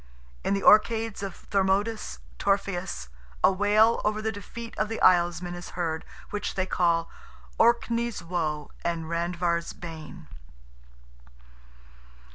In 0.43 0.55
"the 0.55 0.63
Orcades" 0.63 1.21
of 1.21 1.47
Thormodus 1.51 2.17
Torfaeus, 2.39 3.09
a 3.43 3.51
wail 3.51 4.01
over 4.03 4.19
the 4.19 4.31
defeat 4.31 4.75
of 4.79 4.89
the 4.89 4.99
Islesmen 4.99 5.53
is 5.53 5.69
heard, 5.77 6.05
which 6.31 6.55
they 6.55 6.65
call 6.65 7.07
"Orkney's 7.59 8.23
woe 8.23 8.71
and 8.83 9.05
Randver's 9.05 9.73
bane." 9.73 10.25